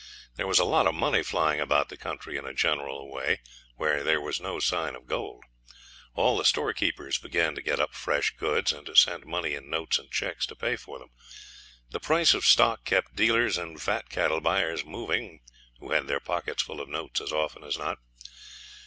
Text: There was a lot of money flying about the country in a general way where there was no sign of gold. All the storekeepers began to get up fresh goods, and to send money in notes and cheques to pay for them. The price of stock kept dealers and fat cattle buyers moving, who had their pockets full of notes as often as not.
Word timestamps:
There 0.35 0.47
was 0.47 0.57
a 0.57 0.65
lot 0.65 0.87
of 0.87 0.95
money 0.95 1.21
flying 1.21 1.59
about 1.59 1.89
the 1.89 1.95
country 1.95 2.35
in 2.35 2.43
a 2.43 2.55
general 2.55 3.07
way 3.11 3.39
where 3.75 4.01
there 4.03 4.19
was 4.19 4.41
no 4.41 4.59
sign 4.59 4.95
of 4.95 5.05
gold. 5.05 5.43
All 6.15 6.35
the 6.39 6.43
storekeepers 6.43 7.19
began 7.19 7.53
to 7.53 7.61
get 7.61 7.79
up 7.79 7.93
fresh 7.93 8.31
goods, 8.35 8.73
and 8.73 8.83
to 8.87 8.95
send 8.95 9.27
money 9.27 9.53
in 9.53 9.69
notes 9.69 9.99
and 9.99 10.09
cheques 10.09 10.47
to 10.47 10.55
pay 10.55 10.75
for 10.75 10.97
them. 10.97 11.11
The 11.91 11.99
price 11.99 12.33
of 12.33 12.45
stock 12.45 12.83
kept 12.83 13.15
dealers 13.15 13.59
and 13.59 13.79
fat 13.79 14.09
cattle 14.09 14.41
buyers 14.41 14.83
moving, 14.83 15.41
who 15.79 15.91
had 15.91 16.07
their 16.07 16.19
pockets 16.19 16.63
full 16.63 16.81
of 16.81 16.89
notes 16.89 17.21
as 17.21 17.31
often 17.31 17.63
as 17.63 17.77
not. 17.77 17.99